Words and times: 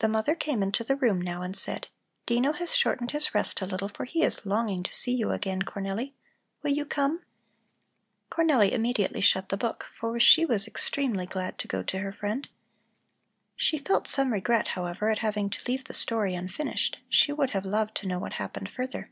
The 0.00 0.08
mother 0.08 0.34
came 0.34 0.62
into 0.62 0.84
the 0.84 0.94
room 0.94 1.22
now 1.22 1.40
and 1.40 1.56
said: 1.56 1.88
"Dino 2.26 2.52
has 2.52 2.76
shortened 2.76 3.12
his 3.12 3.34
rest 3.34 3.62
a 3.62 3.66
little, 3.66 3.88
for 3.88 4.04
he 4.04 4.22
is 4.22 4.44
longing 4.44 4.82
to 4.82 4.92
see 4.92 5.12
you 5.14 5.30
again, 5.30 5.62
Cornelli. 5.62 6.12
Will 6.62 6.72
you 6.72 6.84
come?" 6.84 7.22
Cornelli 8.30 8.70
immediately 8.72 9.22
shut 9.22 9.48
the 9.48 9.56
book, 9.56 9.86
for 9.98 10.20
she 10.20 10.44
was 10.44 10.68
extremely 10.68 11.24
glad 11.24 11.56
to 11.60 11.66
go 11.66 11.82
to 11.82 12.00
her 12.00 12.12
friend. 12.12 12.50
She 13.56 13.78
felt 13.78 14.06
some 14.06 14.34
regret, 14.34 14.68
however, 14.68 15.08
at 15.08 15.20
having 15.20 15.48
to 15.48 15.60
leave 15.66 15.84
the 15.84 15.94
story 15.94 16.34
unfinished; 16.34 16.98
she 17.08 17.32
would 17.32 17.48
have 17.56 17.64
loved 17.64 17.94
to 17.94 18.06
know 18.06 18.18
what 18.18 18.34
happened 18.34 18.68
further. 18.68 19.10